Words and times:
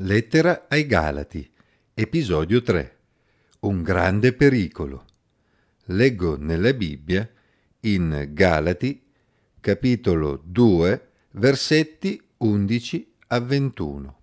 Lettera 0.00 0.66
ai 0.68 0.84
Galati, 0.84 1.50
episodio 1.94 2.60
3. 2.60 2.96
Un 3.60 3.82
grande 3.82 4.34
pericolo. 4.34 5.06
Leggo 5.86 6.36
nella 6.36 6.74
Bibbia 6.74 7.26
in 7.80 8.28
Galati, 8.32 9.02
capitolo 9.58 10.42
2, 10.44 11.08
versetti 11.30 12.22
11 12.36 13.14
a 13.28 13.40
21. 13.40 14.20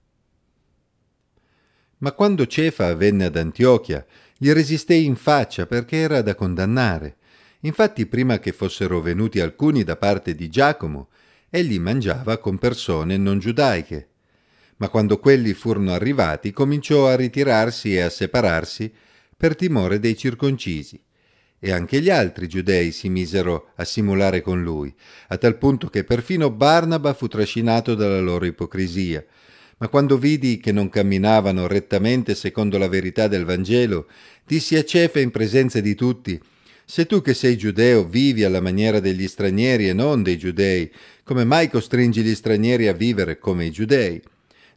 Ma 1.98 2.12
quando 2.12 2.46
Cefa 2.46 2.94
venne 2.94 3.26
ad 3.26 3.36
Antiochia, 3.36 4.06
gli 4.38 4.52
resistei 4.52 5.06
in 5.06 5.16
faccia 5.16 5.66
perché 5.66 5.98
era 5.98 6.22
da 6.22 6.36
condannare. 6.36 7.18
Infatti, 7.62 8.06
prima 8.06 8.38
che 8.38 8.52
fossero 8.52 9.02
venuti 9.02 9.40
alcuni 9.40 9.84
da 9.84 9.96
parte 9.96 10.36
di 10.36 10.50
Giacomo, 10.50 11.10
egli 11.50 11.80
mangiava 11.80 12.38
con 12.38 12.60
persone 12.60 13.18
non 13.18 13.40
giudaiche 13.40 14.10
ma 14.84 14.90
quando 14.90 15.18
quelli 15.18 15.54
furono 15.54 15.94
arrivati 15.94 16.52
cominciò 16.52 17.08
a 17.08 17.16
ritirarsi 17.16 17.96
e 17.96 18.02
a 18.02 18.10
separarsi 18.10 18.92
per 19.38 19.56
timore 19.56 19.98
dei 19.98 20.18
circoncisi. 20.18 21.02
E 21.58 21.72
anche 21.72 22.02
gli 22.02 22.10
altri 22.10 22.50
giudei 22.50 22.92
si 22.92 23.08
misero 23.08 23.70
a 23.78 23.86
simulare 23.86 24.42
con 24.42 24.62
lui, 24.62 24.94
a 25.30 25.38
tal 25.38 25.58
punto 25.58 25.88
che 25.88 26.04
perfino 26.04 26.52
Barnaba 26.52 27.14
fu 27.14 27.30
trascinato 27.30 27.96
dalla 27.96 28.20
loro 28.20 28.44
ipocrisia. 28.44 29.24
Ma 29.78 29.88
quando 29.88 30.18
vidi 30.18 30.58
che 30.58 30.74
non 30.74 30.90
camminavano 30.90 31.66
rettamente 31.66 32.36
secondo 32.36 32.78
la 32.78 32.90
verità 32.90 33.30
del 33.30 33.46
Vangelo, 33.46 34.08
dissi 34.46 34.76
a 34.76 34.84
Cefe 34.84 35.22
in 35.22 35.32
presenza 35.32 35.80
di 35.80 35.96
tutti, 35.96 36.38
se 36.84 37.06
tu 37.06 37.22
che 37.22 37.34
sei 37.34 37.56
giudeo 37.56 38.04
vivi 38.04 38.44
alla 38.44 38.60
maniera 38.60 39.00
degli 39.00 39.30
stranieri 39.30 39.88
e 39.88 39.94
non 39.94 40.24
dei 40.24 40.38
giudei, 40.38 40.92
come 41.24 41.46
mai 41.46 41.70
costringi 41.70 42.22
gli 42.22 42.36
stranieri 42.36 42.90
a 42.90 42.94
vivere 42.94 43.40
come 43.40 43.64
i 43.64 43.72
giudei? 43.72 44.22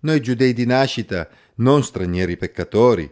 Noi 0.01 0.21
giudei 0.21 0.53
di 0.53 0.67
nascita, 0.67 1.29
non 1.57 1.83
stranieri 1.83 2.37
peccatori, 2.37 3.11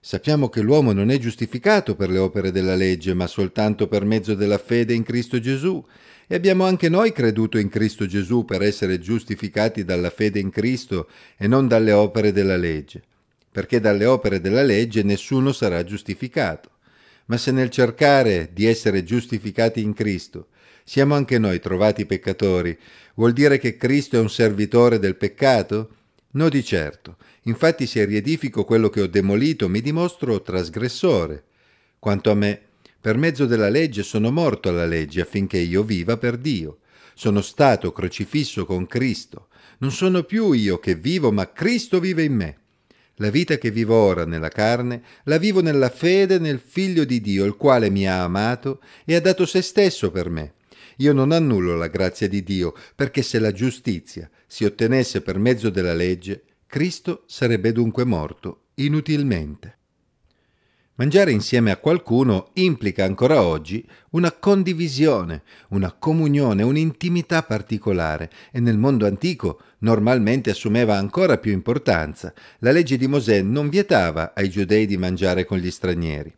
sappiamo 0.00 0.48
che 0.48 0.60
l'uomo 0.62 0.92
non 0.92 1.10
è 1.10 1.18
giustificato 1.18 1.94
per 1.94 2.10
le 2.10 2.18
opere 2.18 2.50
della 2.50 2.74
legge, 2.74 3.14
ma 3.14 3.26
soltanto 3.26 3.86
per 3.86 4.04
mezzo 4.04 4.34
della 4.34 4.58
fede 4.58 4.94
in 4.94 5.02
Cristo 5.02 5.38
Gesù. 5.38 5.84
E 6.26 6.34
abbiamo 6.34 6.64
anche 6.64 6.88
noi 6.88 7.12
creduto 7.12 7.58
in 7.58 7.68
Cristo 7.68 8.06
Gesù 8.06 8.44
per 8.46 8.62
essere 8.62 8.98
giustificati 8.98 9.84
dalla 9.84 10.08
fede 10.08 10.38
in 10.38 10.50
Cristo 10.50 11.08
e 11.36 11.46
non 11.46 11.68
dalle 11.68 11.92
opere 11.92 12.32
della 12.32 12.56
legge, 12.56 13.02
perché 13.50 13.80
dalle 13.80 14.06
opere 14.06 14.40
della 14.40 14.62
legge 14.62 15.02
nessuno 15.02 15.52
sarà 15.52 15.84
giustificato. 15.84 16.70
Ma 17.26 17.36
se 17.36 17.52
nel 17.52 17.68
cercare 17.68 18.50
di 18.52 18.66
essere 18.66 19.04
giustificati 19.04 19.82
in 19.82 19.92
Cristo 19.92 20.48
siamo 20.84 21.14
anche 21.14 21.38
noi 21.38 21.60
trovati 21.60 22.06
peccatori, 22.06 22.76
vuol 23.14 23.32
dire 23.32 23.58
che 23.58 23.76
Cristo 23.76 24.16
è 24.16 24.20
un 24.20 24.30
servitore 24.30 24.98
del 24.98 25.16
peccato? 25.16 25.90
No 26.34 26.48
di 26.48 26.64
certo, 26.64 27.16
infatti 27.42 27.86
se 27.86 28.04
riedifico 28.06 28.64
quello 28.64 28.88
che 28.88 29.02
ho 29.02 29.06
demolito 29.06 29.68
mi 29.68 29.82
dimostro 29.82 30.40
trasgressore. 30.40 31.44
Quanto 31.98 32.30
a 32.30 32.34
me, 32.34 32.60
per 32.98 33.18
mezzo 33.18 33.44
della 33.44 33.68
legge 33.68 34.02
sono 34.02 34.30
morto 34.30 34.70
alla 34.70 34.86
legge 34.86 35.20
affinché 35.20 35.58
io 35.58 35.82
viva 35.82 36.16
per 36.16 36.38
Dio. 36.38 36.78
Sono 37.14 37.42
stato 37.42 37.92
crocifisso 37.92 38.64
con 38.64 38.86
Cristo. 38.86 39.48
Non 39.78 39.90
sono 39.90 40.22
più 40.22 40.52
io 40.52 40.78
che 40.78 40.94
vivo, 40.94 41.30
ma 41.32 41.52
Cristo 41.52 42.00
vive 42.00 42.22
in 42.22 42.34
me. 42.34 42.56
La 43.16 43.28
vita 43.28 43.58
che 43.58 43.70
vivo 43.70 43.94
ora 43.94 44.24
nella 44.24 44.48
carne, 44.48 45.02
la 45.24 45.36
vivo 45.36 45.60
nella 45.60 45.90
fede 45.90 46.38
nel 46.38 46.60
Figlio 46.64 47.04
di 47.04 47.20
Dio, 47.20 47.44
il 47.44 47.56
quale 47.56 47.90
mi 47.90 48.08
ha 48.08 48.22
amato 48.22 48.80
e 49.04 49.14
ha 49.14 49.20
dato 49.20 49.44
se 49.44 49.60
stesso 49.60 50.10
per 50.10 50.30
me. 50.30 50.54
Io 51.02 51.12
non 51.12 51.32
annullo 51.32 51.74
la 51.74 51.88
grazia 51.88 52.28
di 52.28 52.44
Dio, 52.44 52.74
perché 52.94 53.22
se 53.22 53.40
la 53.40 53.50
giustizia 53.50 54.30
si 54.46 54.64
ottenesse 54.64 55.20
per 55.20 55.36
mezzo 55.36 55.68
della 55.68 55.94
legge, 55.94 56.44
Cristo 56.64 57.24
sarebbe 57.26 57.72
dunque 57.72 58.04
morto 58.04 58.66
inutilmente. 58.74 59.78
Mangiare 60.94 61.32
insieme 61.32 61.72
a 61.72 61.78
qualcuno 61.78 62.50
implica 62.52 63.04
ancora 63.04 63.42
oggi 63.42 63.84
una 64.10 64.30
condivisione, 64.30 65.42
una 65.70 65.90
comunione, 65.90 66.62
un'intimità 66.62 67.42
particolare 67.42 68.30
e 68.52 68.60
nel 68.60 68.78
mondo 68.78 69.04
antico 69.04 69.60
normalmente 69.78 70.50
assumeva 70.50 70.96
ancora 70.96 71.38
più 71.38 71.50
importanza. 71.50 72.32
La 72.60 72.70
legge 72.70 72.96
di 72.96 73.08
Mosè 73.08 73.42
non 73.42 73.68
vietava 73.68 74.34
ai 74.36 74.48
giudei 74.48 74.86
di 74.86 74.96
mangiare 74.96 75.44
con 75.44 75.58
gli 75.58 75.70
stranieri. 75.70 76.32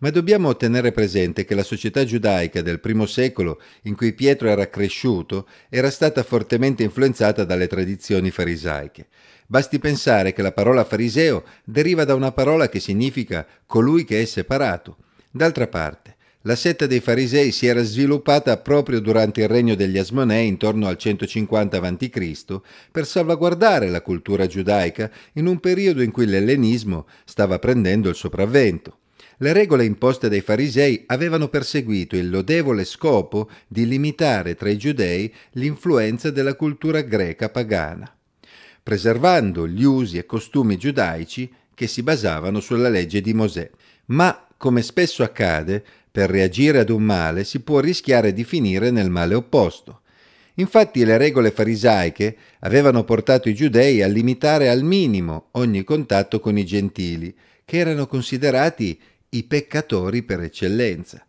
Ma 0.00 0.10
dobbiamo 0.10 0.56
tenere 0.56 0.92
presente 0.92 1.44
che 1.44 1.54
la 1.54 1.62
società 1.62 2.04
giudaica 2.04 2.62
del 2.62 2.80
primo 2.80 3.06
secolo 3.06 3.60
in 3.82 3.96
cui 3.96 4.12
Pietro 4.12 4.48
era 4.48 4.68
cresciuto 4.68 5.46
era 5.68 5.90
stata 5.90 6.22
fortemente 6.22 6.82
influenzata 6.82 7.44
dalle 7.44 7.66
tradizioni 7.66 8.30
farisaiche. 8.30 9.08
Basti 9.46 9.78
pensare 9.78 10.32
che 10.32 10.42
la 10.42 10.52
parola 10.52 10.84
fariseo 10.84 11.44
deriva 11.64 12.04
da 12.04 12.14
una 12.14 12.32
parola 12.32 12.68
che 12.68 12.80
significa 12.80 13.46
colui 13.66 14.04
che 14.04 14.20
è 14.20 14.24
separato. 14.24 14.98
D'altra 15.30 15.66
parte, 15.66 16.16
la 16.42 16.54
setta 16.54 16.86
dei 16.86 17.00
farisei 17.00 17.50
si 17.50 17.66
era 17.66 17.82
sviluppata 17.82 18.56
proprio 18.58 19.00
durante 19.00 19.42
il 19.42 19.48
regno 19.48 19.74
degli 19.74 19.98
Asmonei 19.98 20.46
intorno 20.46 20.86
al 20.86 20.96
150 20.96 21.76
a.C. 21.76 22.60
per 22.92 23.06
salvaguardare 23.06 23.88
la 23.88 24.02
cultura 24.02 24.46
giudaica 24.46 25.10
in 25.34 25.46
un 25.46 25.58
periodo 25.60 26.00
in 26.00 26.10
cui 26.10 26.26
l'ellenismo 26.26 27.06
stava 27.24 27.58
prendendo 27.58 28.08
il 28.08 28.14
sopravvento. 28.14 28.98
Le 29.40 29.52
regole 29.52 29.84
imposte 29.84 30.28
dai 30.28 30.40
farisei 30.40 31.04
avevano 31.06 31.48
perseguito 31.48 32.16
il 32.16 32.28
lodevole 32.28 32.84
scopo 32.84 33.48
di 33.68 33.86
limitare 33.86 34.56
tra 34.56 34.68
i 34.68 34.76
giudei 34.76 35.32
l'influenza 35.52 36.30
della 36.30 36.54
cultura 36.54 37.02
greca 37.02 37.48
pagana, 37.48 38.12
preservando 38.82 39.68
gli 39.68 39.84
usi 39.84 40.18
e 40.18 40.26
costumi 40.26 40.76
giudaici 40.76 41.52
che 41.72 41.86
si 41.86 42.02
basavano 42.02 42.58
sulla 42.58 42.88
legge 42.88 43.20
di 43.20 43.32
Mosè. 43.32 43.70
Ma, 44.06 44.48
come 44.56 44.82
spesso 44.82 45.22
accade, 45.22 45.84
per 46.10 46.30
reagire 46.30 46.80
ad 46.80 46.90
un 46.90 47.04
male 47.04 47.44
si 47.44 47.60
può 47.60 47.78
rischiare 47.78 48.32
di 48.32 48.42
finire 48.42 48.90
nel 48.90 49.08
male 49.08 49.36
opposto. 49.36 50.00
Infatti 50.54 51.04
le 51.04 51.16
regole 51.16 51.52
farisaiche 51.52 52.36
avevano 52.60 53.04
portato 53.04 53.48
i 53.48 53.54
giudei 53.54 54.02
a 54.02 54.08
limitare 54.08 54.68
al 54.68 54.82
minimo 54.82 55.50
ogni 55.52 55.84
contatto 55.84 56.40
con 56.40 56.58
i 56.58 56.66
gentili, 56.66 57.32
che 57.64 57.76
erano 57.76 58.08
considerati 58.08 58.98
i 59.30 59.44
peccatori 59.44 60.22
per 60.22 60.40
eccellenza. 60.40 61.24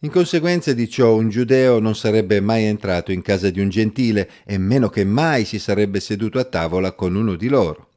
In 0.00 0.10
conseguenza 0.10 0.72
di 0.72 0.88
ciò 0.88 1.14
un 1.14 1.28
giudeo 1.28 1.78
non 1.78 1.94
sarebbe 1.94 2.40
mai 2.40 2.64
entrato 2.64 3.10
in 3.12 3.22
casa 3.22 3.50
di 3.50 3.60
un 3.60 3.68
gentile 3.68 4.30
e 4.44 4.58
meno 4.58 4.88
che 4.88 5.04
mai 5.04 5.44
si 5.44 5.58
sarebbe 5.58 6.00
seduto 6.00 6.38
a 6.38 6.44
tavola 6.44 6.92
con 6.92 7.14
uno 7.14 7.34
di 7.34 7.48
loro. 7.48 7.88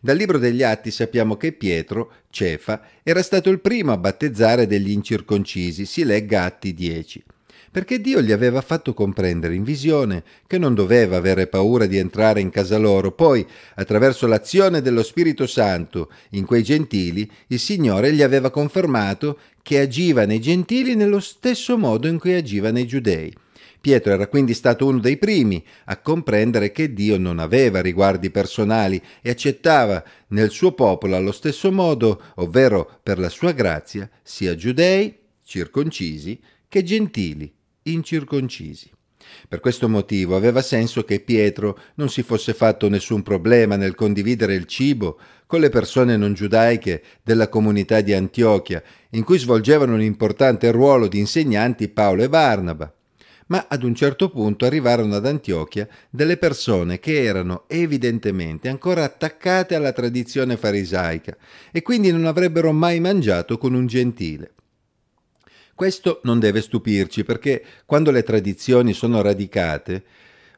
Dal 0.00 0.16
libro 0.16 0.38
degli 0.38 0.62
Atti 0.62 0.90
sappiamo 0.90 1.36
che 1.36 1.52
Pietro, 1.52 2.12
Cefa, 2.30 2.82
era 3.02 3.22
stato 3.22 3.50
il 3.50 3.60
primo 3.60 3.92
a 3.92 3.98
battezzare 3.98 4.66
degli 4.66 4.90
incirconcisi, 4.90 5.84
si 5.84 6.04
legga 6.04 6.44
Atti 6.44 6.72
10 6.72 7.24
perché 7.70 8.00
Dio 8.00 8.20
gli 8.20 8.32
aveva 8.32 8.60
fatto 8.60 8.92
comprendere 8.94 9.54
in 9.54 9.62
visione 9.62 10.24
che 10.46 10.58
non 10.58 10.74
doveva 10.74 11.16
avere 11.16 11.46
paura 11.46 11.86
di 11.86 11.98
entrare 11.98 12.40
in 12.40 12.50
casa 12.50 12.78
loro. 12.78 13.12
Poi, 13.12 13.46
attraverso 13.76 14.26
l'azione 14.26 14.82
dello 14.82 15.02
Spirito 15.02 15.46
Santo 15.46 16.10
in 16.30 16.44
quei 16.44 16.62
gentili, 16.64 17.30
il 17.48 17.60
Signore 17.60 18.12
gli 18.12 18.22
aveva 18.22 18.50
confermato 18.50 19.38
che 19.62 19.78
agiva 19.78 20.24
nei 20.24 20.40
gentili 20.40 20.94
nello 20.94 21.20
stesso 21.20 21.78
modo 21.78 22.08
in 22.08 22.18
cui 22.18 22.34
agiva 22.34 22.70
nei 22.70 22.86
giudei. 22.86 23.32
Pietro 23.80 24.12
era 24.12 24.26
quindi 24.26 24.52
stato 24.52 24.86
uno 24.86 24.98
dei 24.98 25.16
primi 25.16 25.64
a 25.86 25.96
comprendere 25.96 26.70
che 26.70 26.92
Dio 26.92 27.16
non 27.16 27.38
aveva 27.38 27.80
riguardi 27.80 28.30
personali 28.30 29.00
e 29.22 29.30
accettava 29.30 30.04
nel 30.28 30.50
suo 30.50 30.72
popolo 30.72 31.16
allo 31.16 31.32
stesso 31.32 31.72
modo, 31.72 32.20
ovvero 32.36 32.98
per 33.02 33.18
la 33.18 33.30
sua 33.30 33.52
grazia, 33.52 34.10
sia 34.22 34.54
giudei, 34.54 35.16
circoncisi, 35.42 36.38
che 36.68 36.82
gentili, 36.82 37.50
incirconcisi. 37.82 38.90
Per 39.48 39.60
questo 39.60 39.88
motivo 39.88 40.36
aveva 40.36 40.62
senso 40.62 41.04
che 41.04 41.20
Pietro 41.20 41.78
non 41.96 42.08
si 42.08 42.22
fosse 42.22 42.54
fatto 42.54 42.88
nessun 42.88 43.22
problema 43.22 43.76
nel 43.76 43.94
condividere 43.94 44.54
il 44.54 44.66
cibo 44.66 45.18
con 45.46 45.60
le 45.60 45.68
persone 45.68 46.16
non 46.16 46.32
giudaiche 46.32 47.02
della 47.22 47.48
comunità 47.48 48.00
di 48.00 48.12
Antiochia, 48.12 48.82
in 49.10 49.24
cui 49.24 49.38
svolgevano 49.38 49.94
un 49.94 50.02
importante 50.02 50.70
ruolo 50.70 51.08
di 51.08 51.18
insegnanti 51.18 51.88
Paolo 51.88 52.22
e 52.22 52.28
Barnaba. 52.28 52.92
Ma 53.48 53.66
ad 53.68 53.82
un 53.82 53.94
certo 53.96 54.30
punto 54.30 54.64
arrivarono 54.64 55.16
ad 55.16 55.26
Antiochia 55.26 55.88
delle 56.08 56.36
persone 56.36 57.00
che 57.00 57.24
erano 57.24 57.64
evidentemente 57.66 58.68
ancora 58.68 59.02
attaccate 59.02 59.74
alla 59.74 59.92
tradizione 59.92 60.56
farisaica 60.56 61.36
e 61.72 61.82
quindi 61.82 62.12
non 62.12 62.26
avrebbero 62.26 62.70
mai 62.70 63.00
mangiato 63.00 63.58
con 63.58 63.74
un 63.74 63.88
gentile. 63.88 64.52
Questo 65.80 66.20
non 66.24 66.40
deve 66.40 66.60
stupirci 66.60 67.24
perché 67.24 67.64
quando 67.86 68.10
le 68.10 68.22
tradizioni 68.22 68.92
sono 68.92 69.22
radicate 69.22 70.04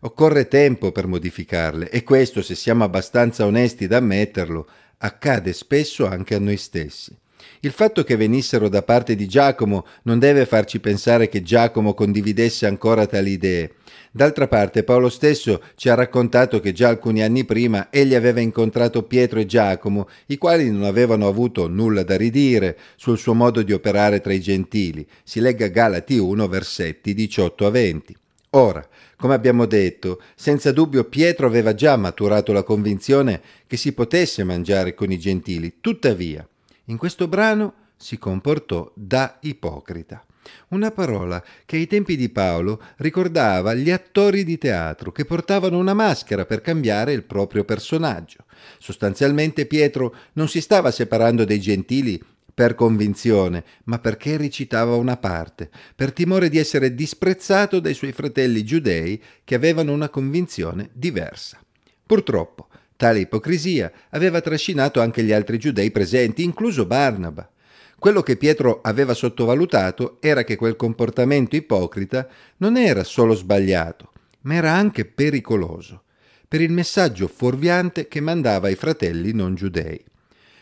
occorre 0.01 0.49
tempo 0.49 0.91
per 0.91 1.07
modificarle 1.07 1.91
e 1.91 2.03
questo, 2.03 2.43
se 2.43 2.57
siamo 2.57 2.83
abbastanza 2.83 3.47
onesti 3.47 3.87
da 3.87 3.99
ammetterlo, 3.99 4.67
accade 4.99 5.53
spesso 5.53 6.09
anche 6.09 6.35
a 6.35 6.41
noi 6.41 6.57
stessi. 6.57 7.17
Il 7.61 7.71
fatto 7.71 8.05
che 8.05 8.17
venissero 8.17 8.69
da 8.69 8.83
parte 8.83 9.15
di 9.15 9.27
Giacomo 9.27 9.87
non 10.03 10.19
deve 10.19 10.47
farci 10.47 10.81
pensare 10.81 11.29
che 11.29 11.43
Giacomo 11.43 11.94
condividesse 11.94 12.67
ancora 12.67 13.06
tali 13.06 13.33
idee. 13.33 13.75
D'altra 14.11 14.47
parte 14.47 14.85
Paolo 14.85 15.09
stesso 15.09 15.62
ci 15.75 15.89
ha 15.89 15.94
raccontato 15.94 16.61
che 16.61 16.73
già 16.73 16.89
alcuni 16.89 17.23
anni 17.23 17.44
prima 17.44 17.89
egli 17.91 18.15
aveva 18.15 18.41
incontrato 18.41 19.05
Pietro 19.05 19.41
e 19.41 19.47
Giacomo, 19.47 20.09
i 20.27 20.37
quali 20.37 20.71
non 20.71 20.85
avevano 20.85 21.27
avuto 21.27 21.67
nulla 21.67 22.03
da 22.03 22.17
ridire 22.17 22.79
sul 22.97 23.19
suo 23.19 23.33
modo 23.35 23.62
di 23.62 23.73
operare 23.73 24.21
tra 24.21 24.33
i 24.33 24.41
gentili. 24.41 25.06
Si 25.23 25.41
legga 25.41 25.69
Galati 25.69 26.19
1 26.19 26.47
versetti 26.49 27.15
18 27.15 27.67
a 27.67 27.71
20. 27.71 28.17
Ora, 28.55 28.87
come 29.17 29.33
abbiamo 29.33 29.65
detto, 29.65 30.21
senza 30.35 30.73
dubbio 30.73 31.05
Pietro 31.05 31.47
aveva 31.47 31.75
già 31.75 31.97
maturato 31.97 32.53
la 32.53 32.62
convinzione 32.62 33.41
che 33.67 33.79
si 33.79 33.93
potesse 33.94 34.44
mangiare 34.44 34.94
con 34.94 35.11
i 35.11 35.19
gentili, 35.19 35.77
tuttavia, 35.81 36.47
in 36.87 36.96
questo 36.96 37.29
brano 37.29 37.75
si 37.96 38.19
comportò 38.19 38.90
da 38.94 39.38
ipocrita. 39.43 40.25
Una 40.69 40.90
parola 40.90 41.43
che 41.64 41.76
ai 41.76 41.87
tempi 41.87 42.17
di 42.17 42.29
Paolo 42.29 42.82
ricordava 42.96 43.75
gli 43.75 43.90
attori 43.90 44.43
di 44.43 44.58
teatro 44.58 45.12
che 45.12 45.25
portavano 45.25 45.79
una 45.79 45.94
maschera 45.94 46.44
per 46.44 46.61
cambiare 46.61 47.12
il 47.12 47.23
proprio 47.23 47.64
personaggio. 47.64 48.44
Sostanzialmente 48.79 49.67
Pietro 49.67 50.14
non 50.32 50.49
si 50.49 50.61
stava 50.61 50.90
separando 50.90 51.44
dei 51.44 51.61
gentili 51.61 52.20
per 52.55 52.75
convinzione, 52.75 53.64
ma 53.84 53.99
perché 53.99 54.37
recitava 54.37 54.96
una 54.96 55.17
parte, 55.17 55.70
per 55.94 56.12
timore 56.12 56.49
di 56.49 56.58
essere 56.58 56.94
disprezzato 56.94 57.81
dai 57.81 57.94
suoi 57.94 58.12
fratelli 58.12 58.64
giudei 58.64 59.23
che 59.44 59.55
avevano 59.55 59.93
una 59.93 60.08
convinzione 60.08 60.90
diversa. 60.93 61.61
Purtroppo, 62.05 62.69
tale 63.03 63.19
ipocrisia 63.19 63.91
aveva 64.11 64.41
trascinato 64.41 65.01
anche 65.01 65.25
gli 65.25 65.33
altri 65.33 65.59
giudei 65.59 65.91
presenti, 65.91 66.45
incluso 66.45 66.87
Barnaba. 66.87 67.51
Quello 67.99 68.23
che 68.23 68.37
Pietro 68.37 68.79
aveva 68.81 69.13
sottovalutato 69.13 70.19
era 70.21 70.45
che 70.45 70.55
quel 70.55 70.77
comportamento 70.77 71.57
ipocrita 71.57 72.29
non 72.59 72.77
era 72.77 73.03
solo 73.03 73.35
sbagliato, 73.35 74.13
ma 74.43 74.55
era 74.55 74.71
anche 74.71 75.05
pericoloso, 75.05 76.05
per 76.47 76.61
il 76.61 76.71
messaggio 76.71 77.27
fuorviante 77.27 78.07
che 78.07 78.21
mandava 78.21 78.69
ai 78.69 78.77
fratelli 78.77 79.33
non 79.33 79.57
giudei. 79.57 80.01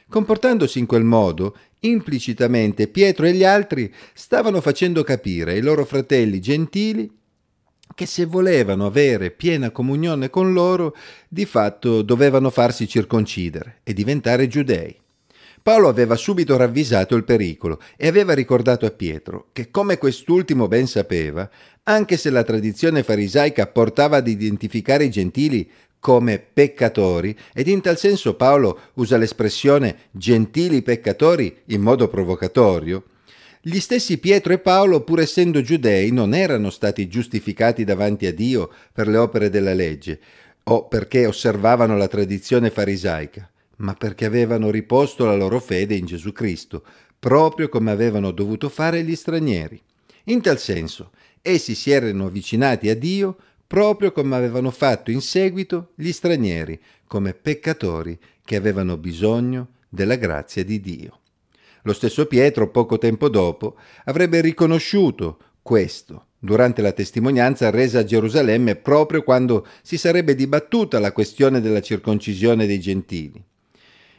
Comportandosi 0.09 0.79
in 0.79 0.87
quel 0.87 1.05
modo, 1.05 1.55
implicitamente 1.81 2.89
Pietro 2.89 3.27
e 3.27 3.35
gli 3.35 3.45
altri 3.45 3.93
stavano 4.15 4.63
facendo 4.63 5.03
capire 5.03 5.53
ai 5.53 5.61
loro 5.61 5.85
fratelli 5.85 6.41
gentili 6.41 7.20
che 8.01 8.07
se 8.07 8.25
volevano 8.25 8.87
avere 8.87 9.31
piena 9.31 9.71
comunione 9.71 10.31
con 10.31 10.55
loro, 10.55 10.97
di 11.29 11.45
fatto 11.45 12.01
dovevano 12.01 12.49
farsi 12.49 12.89
circoncidere 12.89 13.81
e 13.83 13.93
diventare 13.93 14.49
giudei. 14.49 14.99
Paolo 15.63 15.87
aveva 15.89 16.17
subito 16.17 16.57
ravvisato 16.57 17.15
il 17.15 17.25
pericolo 17.25 17.79
e 17.99 18.09
aveva 18.09 18.33
ricordato 18.33 18.87
a 18.87 18.91
Pietro 18.91 19.49
che, 19.53 19.71
come 19.71 19.99
quest'ultimo 19.99 20.67
ben 20.67 20.87
sapeva, 20.87 21.47
anche 21.83 22.17
se 22.17 22.31
la 22.31 22.43
tradizione 22.43 23.03
farisaica 23.03 23.67
portava 23.67 24.17
ad 24.17 24.29
identificare 24.29 25.05
i 25.05 25.11
gentili 25.11 25.71
come 25.99 26.39
peccatori, 26.39 27.37
ed 27.53 27.69
in 27.69 27.83
tal 27.83 27.99
senso 27.99 28.35
Paolo 28.35 28.79
usa 28.95 29.19
l'espressione 29.19 30.09
gentili 30.11 30.81
peccatori 30.81 31.55
in 31.67 31.83
modo 31.83 32.09
provocatorio, 32.09 33.05
gli 33.61 33.79
stessi 33.81 34.19
Pietro 34.19 34.53
e 34.53 34.59
Paolo, 34.59 35.03
pur 35.03 35.21
essendo 35.21 35.61
giudei, 35.61 36.11
non 36.13 36.35
erano 36.35 36.71
stati 36.71 37.09
giustificati 37.09 37.85
davanti 37.85 38.27
a 38.27 38.33
Dio 38.33 38.71
per 38.93 39.09
le 39.09 39.19
opere 39.19 39.51
della 39.51 39.75
legge 39.75 40.21
o 40.65 40.89
perché 40.89 41.27
osservavano 41.27 41.97
la 41.97 42.09
tradizione 42.09 42.71
farisaica 42.71 43.51
ma 43.81 43.95
perché 43.95 44.25
avevano 44.25 44.71
riposto 44.71 45.25
la 45.25 45.35
loro 45.35 45.61
fede 45.61 45.95
in 45.95 46.07
Gesù 46.07 46.33
Cristo, 46.33 46.85
proprio 47.19 47.69
come 47.69 47.91
avevano 47.91 48.31
dovuto 48.31 48.69
fare 48.69 49.03
gli 49.03 49.15
stranieri. 49.15 49.81
In 50.25 50.41
tal 50.41 50.59
senso, 50.59 51.11
essi 51.43 51.75
si 51.75 51.91
erano 51.91 52.27
avvicinati 52.27 52.89
a 52.89 52.97
Dio 52.97 53.37
proprio 53.67 54.13
come 54.13 54.37
avevano 54.37 54.71
fatto 54.71 55.11
in 55.11 55.21
seguito 55.21 55.93
gli 55.95 56.11
stranieri, 56.13 56.81
come 57.07 57.35
peccatori 57.35 58.19
che 58.45 58.57
avevano 58.57 58.97
bisogno 58.97 59.69
della 59.89 60.17
grazia 60.17 60.65
di 60.65 60.81
Dio. 60.81 61.20
Lo 61.83 61.93
stesso 61.93 62.27
Pietro, 62.27 62.71
poco 62.71 62.99
tempo 62.99 63.29
dopo, 63.29 63.77
avrebbe 64.05 64.41
riconosciuto 64.41 65.39
questo 65.63 66.27
durante 66.39 66.83
la 66.83 66.93
testimonianza 66.93 67.71
resa 67.71 68.01
a 68.01 68.05
Gerusalemme 68.05 68.77
proprio 68.77 69.23
quando 69.23 69.67
si 69.83 69.99
sarebbe 69.99 70.35
dibattuta 70.35 70.99
la 70.99 71.13
questione 71.13 71.61
della 71.61 71.83
circoncisione 71.83 72.67
dei 72.67 72.81
gentili. 72.81 73.43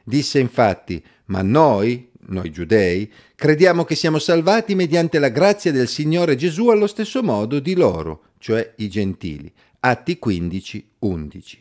Disse 0.03 0.39
infatti, 0.39 1.03
ma 1.25 1.41
noi, 1.41 2.09
noi 2.27 2.51
giudei, 2.51 3.11
crediamo 3.35 3.83
che 3.83 3.95
siamo 3.95 4.19
salvati 4.19 4.75
mediante 4.75 5.19
la 5.19 5.29
grazia 5.29 5.71
del 5.71 5.87
Signore 5.87 6.35
Gesù 6.35 6.69
allo 6.69 6.87
stesso 6.87 7.23
modo 7.23 7.59
di 7.59 7.75
loro, 7.75 8.23
cioè 8.37 8.73
i 8.77 8.87
gentili. 8.87 9.51
Atti 9.79 10.19
15, 10.19 10.89
11. 10.99 11.59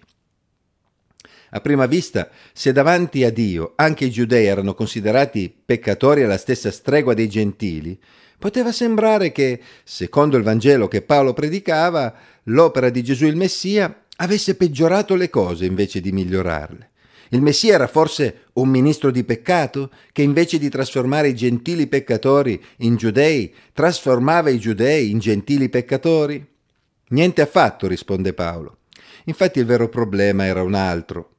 A 1.50 1.60
prima 1.60 1.86
vista, 1.86 2.28
se 2.52 2.72
davanti 2.72 3.24
a 3.24 3.30
Dio 3.30 3.72
anche 3.76 4.04
i 4.04 4.10
giudei 4.10 4.46
erano 4.46 4.74
considerati 4.74 5.52
peccatori 5.64 6.22
alla 6.22 6.38
stessa 6.38 6.70
stregua 6.70 7.14
dei 7.14 7.28
gentili, 7.28 7.98
poteva 8.38 8.72
sembrare 8.72 9.32
che, 9.32 9.60
secondo 9.84 10.36
il 10.36 10.42
Vangelo 10.44 10.88
che 10.88 11.02
Paolo 11.02 11.32
predicava, 11.32 12.14
l'opera 12.44 12.88
di 12.88 13.02
Gesù 13.02 13.26
il 13.26 13.36
Messia 13.36 14.04
avesse 14.16 14.54
peggiorato 14.54 15.14
le 15.14 15.28
cose 15.28 15.64
invece 15.64 16.00
di 16.00 16.12
migliorarle. 16.12 16.88
Il 17.32 17.42
Messia 17.42 17.74
era 17.74 17.86
forse 17.86 18.46
un 18.54 18.68
ministro 18.68 19.10
di 19.10 19.24
peccato 19.24 19.90
che 20.12 20.22
invece 20.22 20.58
di 20.58 20.68
trasformare 20.68 21.28
i 21.28 21.34
gentili 21.34 21.86
peccatori 21.86 22.60
in 22.78 22.96
giudei, 22.96 23.54
trasformava 23.72 24.50
i 24.50 24.58
giudei 24.58 25.10
in 25.10 25.18
gentili 25.18 25.68
peccatori? 25.68 26.44
Niente 27.10 27.40
affatto, 27.40 27.86
risponde 27.86 28.32
Paolo. 28.34 28.78
Infatti 29.24 29.58
il 29.58 29.66
vero 29.66 29.88
problema 29.88 30.44
era 30.44 30.62
un 30.62 30.74
altro. 30.74 31.34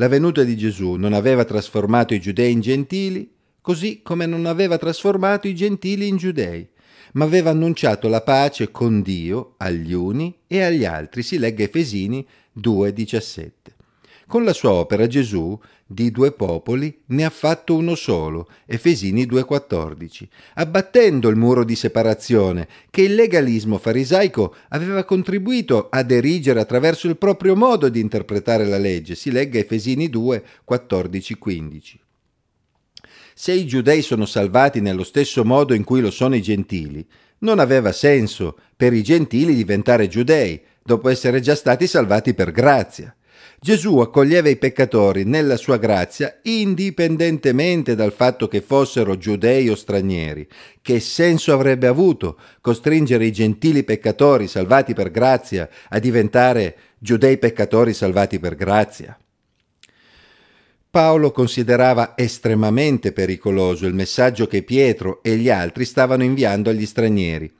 La 0.00 0.08
venuta 0.08 0.44
di 0.44 0.56
Gesù 0.56 0.94
non 0.94 1.12
aveva 1.12 1.44
trasformato 1.44 2.14
i 2.14 2.20
giudei 2.20 2.52
in 2.52 2.60
gentili, 2.60 3.30
così 3.60 4.00
come 4.02 4.24
non 4.24 4.46
aveva 4.46 4.78
trasformato 4.78 5.46
i 5.46 5.54
gentili 5.54 6.08
in 6.08 6.16
giudei, 6.16 6.66
ma 7.12 7.26
aveva 7.26 7.50
annunciato 7.50 8.08
la 8.08 8.22
pace 8.22 8.70
con 8.70 9.02
Dio 9.02 9.56
agli 9.58 9.92
uni 9.92 10.34
e 10.46 10.62
agli 10.62 10.86
altri. 10.86 11.22
Si 11.22 11.38
legga 11.38 11.64
Efesini 11.64 12.26
2,17. 12.58 13.50
Con 14.30 14.44
la 14.44 14.52
sua 14.52 14.70
opera 14.70 15.08
Gesù 15.08 15.58
di 15.84 16.12
due 16.12 16.30
popoli 16.30 17.02
ne 17.06 17.24
ha 17.24 17.30
fatto 17.30 17.74
uno 17.74 17.96
solo, 17.96 18.48
Efesini 18.64 19.24
2,14, 19.26 20.28
abbattendo 20.54 21.28
il 21.28 21.34
muro 21.34 21.64
di 21.64 21.74
separazione 21.74 22.68
che 22.90 23.02
il 23.02 23.16
legalismo 23.16 23.76
farisaico 23.76 24.54
aveva 24.68 25.02
contribuito 25.02 25.88
ad 25.90 26.12
erigere 26.12 26.60
attraverso 26.60 27.08
il 27.08 27.16
proprio 27.16 27.56
modo 27.56 27.88
di 27.88 27.98
interpretare 27.98 28.66
la 28.66 28.78
legge. 28.78 29.16
Si 29.16 29.32
legga 29.32 29.58
Efesini 29.58 30.08
2, 30.08 30.44
14, 30.62 31.34
15. 31.34 32.00
Se 33.34 33.50
i 33.50 33.66
giudei 33.66 34.00
sono 34.00 34.26
salvati 34.26 34.80
nello 34.80 35.02
stesso 35.02 35.44
modo 35.44 35.74
in 35.74 35.82
cui 35.82 36.00
lo 36.00 36.12
sono 36.12 36.36
i 36.36 36.40
gentili, 36.40 37.04
non 37.38 37.58
aveva 37.58 37.90
senso 37.90 38.56
per 38.76 38.92
i 38.92 39.02
gentili 39.02 39.56
diventare 39.56 40.06
giudei, 40.06 40.62
dopo 40.84 41.08
essere 41.08 41.40
già 41.40 41.56
stati 41.56 41.88
salvati 41.88 42.32
per 42.32 42.52
grazia. 42.52 43.12
Gesù 43.62 43.98
accoglieva 43.98 44.48
i 44.48 44.56
peccatori 44.56 45.24
nella 45.24 45.58
sua 45.58 45.76
grazia 45.76 46.38
indipendentemente 46.44 47.94
dal 47.94 48.10
fatto 48.10 48.48
che 48.48 48.62
fossero 48.62 49.18
giudei 49.18 49.68
o 49.68 49.74
stranieri. 49.74 50.48
Che 50.80 50.98
senso 50.98 51.52
avrebbe 51.52 51.86
avuto 51.86 52.38
costringere 52.62 53.26
i 53.26 53.32
gentili 53.32 53.84
peccatori 53.84 54.48
salvati 54.48 54.94
per 54.94 55.10
grazia 55.10 55.68
a 55.90 55.98
diventare 55.98 56.74
giudei 56.98 57.36
peccatori 57.36 57.92
salvati 57.92 58.38
per 58.38 58.54
grazia? 58.54 59.18
Paolo 60.88 61.30
considerava 61.30 62.14
estremamente 62.16 63.12
pericoloso 63.12 63.84
il 63.86 63.92
messaggio 63.92 64.46
che 64.46 64.62
Pietro 64.62 65.22
e 65.22 65.36
gli 65.36 65.50
altri 65.50 65.84
stavano 65.84 66.24
inviando 66.24 66.70
agli 66.70 66.86
stranieri 66.86 67.58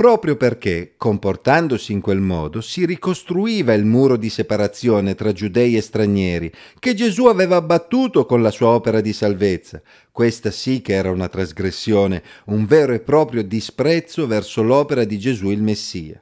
proprio 0.00 0.34
perché, 0.34 0.94
comportandosi 0.96 1.92
in 1.92 2.00
quel 2.00 2.20
modo, 2.20 2.62
si 2.62 2.86
ricostruiva 2.86 3.74
il 3.74 3.84
muro 3.84 4.16
di 4.16 4.30
separazione 4.30 5.14
tra 5.14 5.30
giudei 5.32 5.76
e 5.76 5.82
stranieri, 5.82 6.50
che 6.78 6.94
Gesù 6.94 7.26
aveva 7.26 7.56
abbattuto 7.56 8.24
con 8.24 8.40
la 8.40 8.50
sua 8.50 8.68
opera 8.68 9.02
di 9.02 9.12
salvezza. 9.12 9.82
Questa 10.10 10.50
sì 10.50 10.80
che 10.80 10.94
era 10.94 11.10
una 11.10 11.28
trasgressione, 11.28 12.22
un 12.46 12.64
vero 12.64 12.94
e 12.94 13.00
proprio 13.00 13.44
disprezzo 13.44 14.26
verso 14.26 14.62
l'opera 14.62 15.04
di 15.04 15.18
Gesù 15.18 15.50
il 15.50 15.60
Messia. 15.60 16.18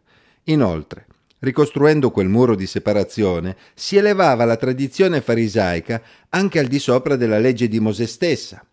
Inoltre, 0.46 1.06
ricostruendo 1.38 2.10
quel 2.10 2.28
muro 2.28 2.56
di 2.56 2.66
separazione, 2.66 3.56
si 3.74 3.96
elevava 3.96 4.44
la 4.44 4.56
tradizione 4.56 5.20
farisaica 5.20 6.02
anche 6.30 6.58
al 6.58 6.66
di 6.66 6.80
sopra 6.80 7.14
della 7.14 7.38
legge 7.38 7.68
di 7.68 7.78
Mosè 7.78 8.06
stessa. 8.06 8.67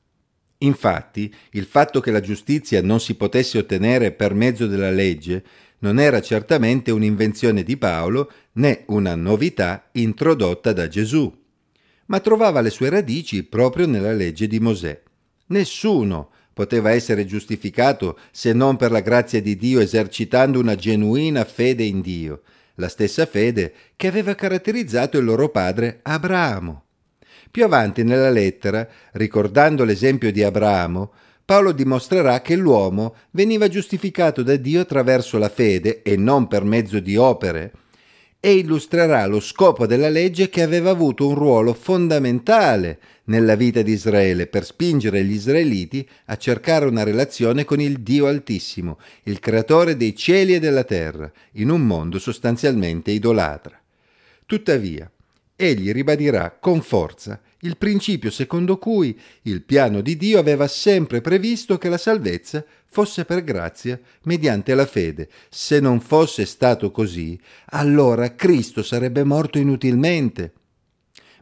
Infatti, 0.60 1.34
il 1.52 1.66
fatto 1.66 2.00
che 2.00 2.12
la 2.12 2.22
giustizia 2.22 2.82
non 2.82 3.00
si 3.00 3.16
potesse 3.16 3.58
ottenere 3.58 4.12
per 4.12 4.34
mezzo 4.34 4.68
della 4.68 4.92
legge 4.92 5.44
non 5.80 6.00
era 6.00 6.22
certamente 6.22 6.92
un'invenzione 6.92 7.64
di 7.64 7.78
Paolo 7.78 8.32
né 8.54 8.84
una 8.88 9.16
novità 9.16 9.90
introdotta 9.92 10.72
da 10.72 10.88
Gesù, 10.88 11.32
ma 12.08 12.20
trovava 12.20 12.62
le 12.62 12.70
sue 12.70 12.90
radici 12.90 13.44
proprio 13.44 13.86
nella 13.86 14.14
legge 14.14 14.48
di 14.48 14.60
Mosè. 14.60 15.02
Nessuno 15.48 16.32
poteva 16.54 16.92
essere 16.92 17.26
giustificato 17.26 18.18
se 18.32 18.54
non 18.54 18.78
per 18.78 18.92
la 18.92 19.02
grazia 19.02 19.42
di 19.42 19.58
Dio 19.58 19.82
esercitando 19.82 20.58
una 20.58 20.76
genuina 20.76 21.44
fede 21.44 21.84
in 21.84 22.00
Dio, 22.00 22.44
la 22.76 22.88
stessa 22.88 23.26
fede 23.26 23.74
che 23.96 24.08
aveva 24.08 24.36
caratterizzato 24.36 25.18
il 25.18 25.26
loro 25.26 25.50
padre 25.50 26.00
Abramo. 26.02 26.85
Più 27.56 27.64
avanti 27.64 28.04
nella 28.04 28.32
lettera, 28.32 28.86
ricordando 29.14 29.86
l'esempio 29.86 30.30
di 30.30 30.44
Abramo, 30.44 31.14
Paolo 31.46 31.72
dimostrerà 31.72 32.42
che 32.42 32.58
l'uomo 32.58 33.16
veniva 33.32 33.70
giustificato 33.70 34.44
da 34.44 34.58
Dio 34.58 34.82
attraverso 34.82 35.38
la 35.38 35.48
fede 35.48 36.02
e 36.02 36.18
non 36.18 36.50
per 36.50 36.66
mezzo 36.66 37.00
di 37.00 37.16
opere, 37.16 37.72
e 38.42 38.56
illustrerà 38.56 39.26
lo 39.26 39.40
scopo 39.40 39.86
della 39.86 40.10
legge 40.10 40.50
che 40.50 40.64
aveva 40.64 40.90
avuto 40.90 41.30
un 41.30 41.36
ruolo 41.36 41.74
fondamentale 41.74 43.00
nella 43.28 43.56
vita 43.56 43.82
di 43.82 43.94
Israele 43.94 44.48
per 44.48 44.66
spingere 44.66 45.24
gli 45.24 45.32
israeliti 45.32 46.06
a 46.26 46.36
cercare 46.36 46.86
una 46.86 47.04
relazione 47.04 47.64
con 47.64 47.80
il 47.80 48.02
Dio 48.02 48.28
Altissimo, 48.28 49.00
il 49.24 49.40
creatore 49.40 49.96
dei 49.96 50.14
cieli 50.14 50.56
e 50.56 50.60
della 50.60 50.84
terra, 50.84 51.32
in 51.54 51.70
un 51.70 51.88
mondo 51.88 52.20
sostanzialmente 52.20 53.12
idolatra. 53.12 53.80
Tuttavia, 54.46 55.10
egli 55.56 55.94
ribadirà 55.94 56.58
con 56.60 56.82
forza 56.82 57.40
il 57.66 57.78
principio 57.78 58.32
secondo 58.32 58.78
cui 58.78 59.20
il 59.44 59.64
piano 59.64 60.02
di 60.02 60.16
Dio 60.16 60.40
aveva 60.40 60.68
sempre 60.68 61.22
previsto 61.22 61.78
che 61.78 61.90
la 61.90 61.98
salvezza 61.98 62.64
fosse 62.86 63.26
per 63.26 63.44
grazia 63.44 64.00
mediante 64.24 64.74
la 64.74 64.86
fede. 64.86 65.30
Se 65.50 65.80
non 65.80 66.00
fosse 66.00 66.46
stato 66.46 66.92
così, 66.92 67.38
allora 67.72 68.36
Cristo 68.36 68.84
sarebbe 68.84 69.24
morto 69.24 69.58
inutilmente. 69.58 70.54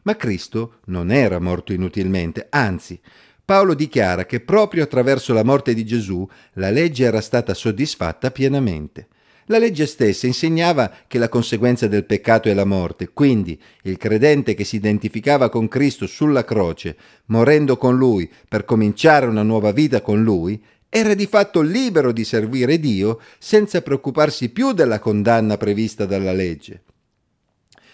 Ma 0.02 0.16
Cristo 0.16 0.80
non 0.86 1.10
era 1.10 1.38
morto 1.38 1.72
inutilmente, 1.72 2.48
anzi, 2.50 3.00
Paolo 3.44 3.74
dichiara 3.74 4.24
che 4.24 4.40
proprio 4.40 4.82
attraverso 4.82 5.34
la 5.34 5.44
morte 5.44 5.74
di 5.74 5.84
Gesù 5.84 6.26
la 6.54 6.70
legge 6.70 7.04
era 7.04 7.20
stata 7.20 7.52
soddisfatta 7.52 8.30
pienamente. 8.30 9.08
La 9.46 9.58
legge 9.58 9.86
stessa 9.86 10.26
insegnava 10.26 10.90
che 11.06 11.18
la 11.18 11.28
conseguenza 11.28 11.86
del 11.86 12.06
peccato 12.06 12.48
è 12.48 12.54
la 12.54 12.64
morte, 12.64 13.10
quindi 13.12 13.60
il 13.82 13.98
credente 13.98 14.54
che 14.54 14.64
si 14.64 14.76
identificava 14.76 15.50
con 15.50 15.68
Cristo 15.68 16.06
sulla 16.06 16.44
croce, 16.44 16.96
morendo 17.26 17.76
con 17.76 17.96
Lui 17.96 18.30
per 18.48 18.64
cominciare 18.64 19.26
una 19.26 19.42
nuova 19.42 19.70
vita 19.72 20.00
con 20.00 20.22
Lui, 20.22 20.62
era 20.88 21.12
di 21.14 21.26
fatto 21.26 21.60
libero 21.60 22.12
di 22.12 22.24
servire 22.24 22.78
Dio 22.78 23.20
senza 23.38 23.82
preoccuparsi 23.82 24.48
più 24.50 24.72
della 24.72 24.98
condanna 24.98 25.56
prevista 25.56 26.06
dalla 26.06 26.32
legge. 26.32 26.82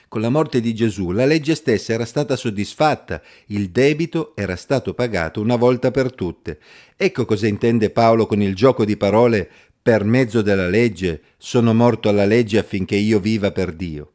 Con 0.06 0.20
la 0.20 0.28
morte 0.28 0.60
di 0.60 0.74
Gesù 0.74 1.12
la 1.12 1.24
legge 1.24 1.54
stessa 1.54 1.92
era 1.92 2.04
stata 2.04 2.34
soddisfatta, 2.34 3.22
il 3.46 3.70
debito 3.70 4.34
era 4.34 4.56
stato 4.56 4.92
pagato 4.92 5.40
una 5.40 5.54
volta 5.54 5.92
per 5.92 6.12
tutte. 6.12 6.58
Ecco 6.96 7.24
cosa 7.24 7.46
intende 7.46 7.90
Paolo 7.90 8.26
con 8.26 8.42
il 8.42 8.56
gioco 8.56 8.84
di 8.84 8.96
parole 8.96 9.50
per 9.82 10.04
mezzo 10.04 10.42
della 10.42 10.68
legge 10.68 11.22
sono 11.38 11.72
morto 11.72 12.08
alla 12.08 12.26
legge 12.26 12.58
affinché 12.58 12.96
io 12.96 13.18
viva 13.18 13.50
per 13.50 13.72
Dio. 13.72 14.12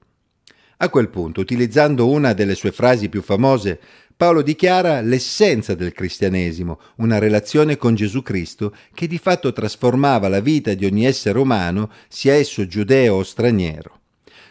A 0.77 0.89
quel 0.89 1.09
punto, 1.09 1.39
utilizzando 1.39 2.09
una 2.09 2.33
delle 2.33 2.53
sue 2.53 2.71
frasi 2.71 3.09
più 3.09 3.21
famose, 3.21 3.79
Paolo 4.17 4.41
dichiara 4.41 5.01
l'essenza 5.01 5.75
del 5.75 5.91
cristianesimo, 5.91 6.79
una 6.97 7.17
relazione 7.17 7.77
con 7.77 7.95
Gesù 7.95 8.21
Cristo 8.21 8.73
che 8.93 9.07
di 9.07 9.17
fatto 9.17 9.51
trasformava 9.51 10.29
la 10.29 10.39
vita 10.39 10.73
di 10.73 10.85
ogni 10.85 11.05
essere 11.05 11.37
umano, 11.39 11.91
sia 12.07 12.33
esso 12.33 12.65
giudeo 12.65 13.15
o 13.15 13.23
straniero. 13.23 13.99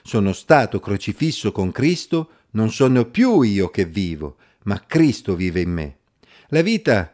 Sono 0.02 0.34
stato 0.34 0.80
crocifisso 0.80 1.50
con 1.50 1.72
Cristo, 1.72 2.28
non 2.52 2.70
sono 2.70 3.06
più 3.06 3.40
io 3.40 3.70
che 3.70 3.86
vivo, 3.86 4.36
ma 4.64 4.82
Cristo 4.86 5.34
vive 5.34 5.60
in 5.60 5.70
me. 5.70 5.96
La 6.48 6.60
vita 6.60 7.12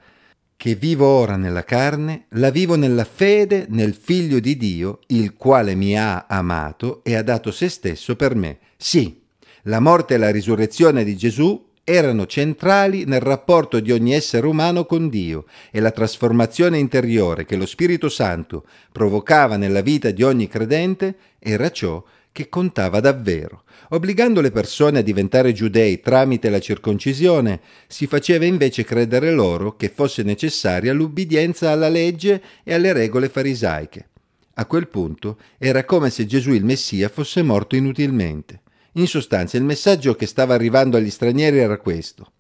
che 0.61 0.75
vivo 0.75 1.07
ora 1.07 1.37
nella 1.37 1.65
carne, 1.65 2.27
la 2.33 2.51
vivo 2.51 2.75
nella 2.77 3.07
fede 3.07 3.65
nel 3.71 3.95
Figlio 3.95 4.41
di 4.41 4.59
Dio, 4.59 4.99
il 5.07 5.35
quale 5.35 5.75
mi 5.75 5.99
ha 5.99 6.27
amato 6.29 7.01
e 7.03 7.15
ha 7.15 7.23
dato 7.23 7.51
se 7.51 7.71
stesso 7.71 8.15
per 8.15 8.35
me. 8.35 8.59
Sì, 8.77 9.23
la 9.63 9.81
morte 9.81 10.13
e 10.13 10.17
la 10.19 10.31
risurrezione 10.31 11.03
di 11.03 11.17
Gesù 11.17 11.69
erano 11.83 12.27
centrali 12.27 13.07
nel 13.07 13.23
rapporto 13.23 13.81
di 13.81 13.91
ogni 13.91 14.13
essere 14.13 14.47
umano 14.47 14.85
con 14.85 15.09
Dio 15.09 15.47
e 15.71 15.81
la 15.81 15.93
trasformazione 15.93 16.77
interiore 16.77 17.47
che 17.47 17.57
lo 17.57 17.65
Spirito 17.65 18.11
Santo 18.11 18.67
provocava 18.93 19.57
nella 19.57 19.81
vita 19.81 20.11
di 20.11 20.23
ogni 20.23 20.47
credente 20.47 21.17
era 21.39 21.71
ciò 21.71 22.05
che 22.33 22.49
contava 22.49 23.01
davvero. 23.01 23.65
Obbligando 23.91 24.41
le 24.41 24.51
persone 24.51 25.01
a 25.01 25.03
diventare 25.03 25.53
giudei 25.53 26.01
tramite 26.01 26.49
la 26.49 26.61
circoncisione, 26.61 27.61
si 27.87 28.07
faceva 28.07 28.45
invece 28.45 28.85
credere 28.85 29.33
loro 29.33 29.77
che 29.77 29.89
fosse 29.89 30.23
necessaria 30.23 30.93
l'ubbidienza 30.93 31.71
alla 31.71 31.89
legge 31.89 32.43
e 32.63 32.75
alle 32.75 32.93
regole 32.93 33.29
farisaiche. 33.29 34.09
A 34.55 34.67
quel 34.67 34.89
punto 34.89 35.39
era 35.59 35.85
come 35.85 36.11
se 36.11 36.27
Gesù 36.27 36.53
il 36.53 36.65
Messia 36.65 37.09
fosse 37.09 37.43
morto 37.43 37.77
inutilmente. 37.77 38.63
In 38.95 39.07
sostanza 39.07 39.57
il 39.57 39.65
messaggio 39.65 40.15
che 40.15 40.27
stava 40.27 40.55
arrivando 40.55 40.97
agli 40.97 41.11
stranieri 41.11 41.59
era 41.59 41.79
questo. 41.79 42.33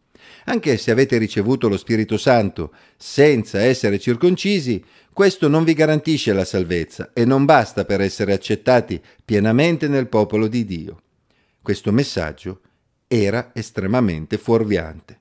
Anche 0.45 0.77
se 0.77 0.91
avete 0.91 1.19
ricevuto 1.19 1.69
lo 1.69 1.77
Spirito 1.77 2.17
Santo 2.17 2.73
senza 2.97 3.61
essere 3.61 3.99
circoncisi, 3.99 4.83
questo 5.13 5.49
non 5.49 5.65
vi 5.65 5.75
garantisce 5.75 6.33
la 6.33 6.45
salvezza 6.45 7.11
e 7.13 7.25
non 7.25 7.45
basta 7.45 7.85
per 7.85 8.01
essere 8.01 8.33
accettati 8.33 9.01
pienamente 9.25 9.89
nel 9.89 10.09
popolo 10.09 10.47
di 10.47 10.65
Dio. 10.65 11.03
Questo 11.61 11.93
messaggio 11.93 12.61
era 13.07 13.51
estremamente 13.53 14.39
fuorviante. 14.39 15.19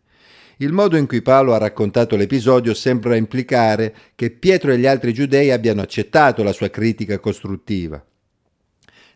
Il 0.58 0.74
modo 0.74 0.98
in 0.98 1.08
cui 1.08 1.22
Paolo 1.22 1.54
ha 1.54 1.58
raccontato 1.58 2.16
l'episodio 2.16 2.74
sembra 2.74 3.16
implicare 3.16 3.96
che 4.16 4.30
Pietro 4.30 4.72
e 4.72 4.78
gli 4.78 4.86
altri 4.86 5.14
giudei 5.14 5.52
abbiano 5.52 5.82
accettato 5.82 6.44
la 6.44 6.52
sua 6.52 6.70
critica 6.70 7.18
costruttiva. 7.20 8.04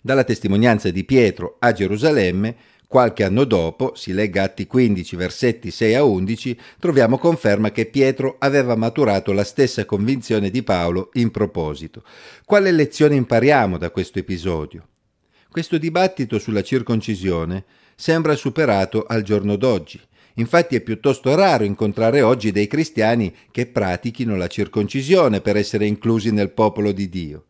Dalla 0.01 0.24
testimonianza 0.24 0.89
di 0.89 1.03
Pietro 1.03 1.57
a 1.60 1.72
Gerusalemme 1.72 2.55
Qualche 2.93 3.23
anno 3.23 3.43
dopo, 3.45 3.93
si 3.95 4.13
legga 4.13 4.43
Atti 4.43 4.67
15, 4.67 5.15
versetti 5.15 5.71
6 5.71 5.95
a 5.95 6.03
11, 6.03 6.55
troviamo 6.77 7.17
conferma 7.17 7.71
che 7.71 7.88
Pietro 7.88 8.35
aveva 8.38 8.75
maturato 8.75 9.31
la 9.31 9.43
stessa 9.43 9.83
convinzione 9.83 10.51
di 10.51 10.62
Paolo 10.62 11.09
in 11.13 11.31
proposito. 11.31 12.03
Quale 12.45 12.69
lezione 12.69 13.15
impariamo 13.15 13.79
da 13.79 13.89
questo 13.89 14.19
episodio? 14.19 14.88
Questo 15.50 15.79
dibattito 15.79 16.38
sulla 16.38 16.62
circoncisione 16.62 17.63
sembra 17.95 18.35
superato 18.35 19.05
al 19.07 19.23
giorno 19.23 19.55
d'oggi. 19.55 20.00
Infatti 20.35 20.75
è 20.75 20.81
piuttosto 20.81 21.33
raro 21.33 21.63
incontrare 21.63 22.21
oggi 22.21 22.51
dei 22.51 22.67
cristiani 22.67 23.33
che 23.50 23.65
pratichino 23.65 24.35
la 24.35 24.45
circoncisione 24.45 25.41
per 25.41 25.57
essere 25.57 25.88
inclusi 25.88 26.29
nel 26.31 26.51
popolo 26.51 26.91
di 26.91 27.09
Dio. 27.09 27.45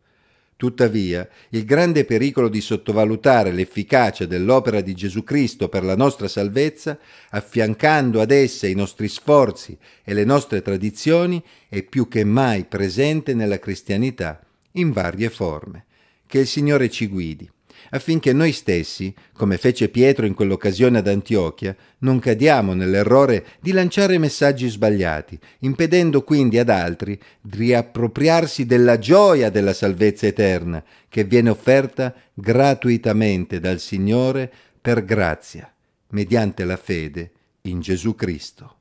Tuttavia, 0.55 1.27
il 1.49 1.65
grande 1.65 2.05
pericolo 2.05 2.47
di 2.47 2.61
sottovalutare 2.61 3.51
l'efficacia 3.51 4.25
dell'opera 4.25 4.81
di 4.81 4.93
Gesù 4.93 5.23
Cristo 5.23 5.67
per 5.67 5.83
la 5.83 5.95
nostra 5.95 6.27
salvezza, 6.27 6.97
affiancando 7.31 8.21
ad 8.21 8.31
essa 8.31 8.67
i 8.67 8.75
nostri 8.75 9.07
sforzi 9.07 9.77
e 10.03 10.13
le 10.13 10.23
nostre 10.23 10.61
tradizioni, 10.61 11.43
è 11.67 11.81
più 11.83 12.07
che 12.07 12.23
mai 12.23 12.65
presente 12.65 13.33
nella 13.33 13.59
cristianità, 13.59 14.39
in 14.73 14.91
varie 14.91 15.29
forme. 15.29 15.85
Che 16.25 16.39
il 16.39 16.47
Signore 16.47 16.89
ci 16.89 17.07
guidi 17.07 17.49
affinché 17.91 18.33
noi 18.33 18.51
stessi, 18.51 19.13
come 19.33 19.57
fece 19.57 19.89
Pietro 19.89 20.25
in 20.25 20.33
quell'occasione 20.33 20.97
ad 20.99 21.07
Antiochia, 21.07 21.75
non 21.99 22.19
cadiamo 22.19 22.73
nell'errore 22.73 23.45
di 23.59 23.71
lanciare 23.71 24.17
messaggi 24.17 24.67
sbagliati, 24.67 25.39
impedendo 25.59 26.23
quindi 26.23 26.59
ad 26.59 26.69
altri 26.69 27.19
di 27.41 27.57
riappropriarsi 27.57 28.65
della 28.65 28.99
gioia 28.99 29.49
della 29.49 29.73
salvezza 29.73 30.27
eterna 30.27 30.83
che 31.09 31.23
viene 31.23 31.49
offerta 31.49 32.13
gratuitamente 32.33 33.59
dal 33.59 33.79
Signore 33.79 34.51
per 34.81 35.05
grazia, 35.05 35.71
mediante 36.09 36.65
la 36.65 36.77
fede 36.77 37.31
in 37.61 37.79
Gesù 37.79 38.15
Cristo. 38.15 38.77